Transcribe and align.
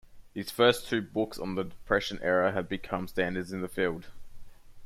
His 0.33 0.49
first 0.49 0.87
two 0.87 0.99
books 1.03 1.37
on 1.37 1.53
the 1.53 1.61
Depression 1.61 2.17
era 2.23 2.53
have 2.53 2.67
become 2.67 3.07
standards 3.07 3.53
in 3.53 3.61
the 3.61 3.67
field. 3.67 4.07